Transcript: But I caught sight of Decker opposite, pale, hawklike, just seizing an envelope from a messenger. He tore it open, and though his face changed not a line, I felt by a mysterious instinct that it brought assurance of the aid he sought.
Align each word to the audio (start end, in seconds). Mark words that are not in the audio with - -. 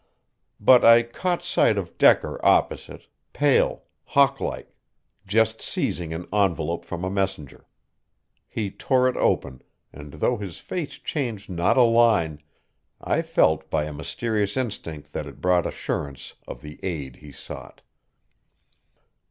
But 0.59 0.83
I 0.83 1.03
caught 1.03 1.43
sight 1.43 1.77
of 1.77 1.95
Decker 1.99 2.43
opposite, 2.43 3.05
pale, 3.33 3.83
hawklike, 4.15 4.73
just 5.27 5.61
seizing 5.61 6.11
an 6.11 6.25
envelope 6.33 6.85
from 6.85 7.03
a 7.03 7.09
messenger. 7.11 7.67
He 8.47 8.71
tore 8.71 9.07
it 9.07 9.15
open, 9.15 9.61
and 9.93 10.13
though 10.13 10.37
his 10.37 10.57
face 10.57 10.93
changed 10.95 11.51
not 11.51 11.77
a 11.77 11.83
line, 11.83 12.41
I 12.99 13.21
felt 13.21 13.69
by 13.69 13.83
a 13.83 13.93
mysterious 13.93 14.57
instinct 14.57 15.13
that 15.13 15.27
it 15.27 15.39
brought 15.39 15.67
assurance 15.67 16.33
of 16.47 16.63
the 16.63 16.79
aid 16.83 17.17
he 17.17 17.31
sought. 17.31 17.83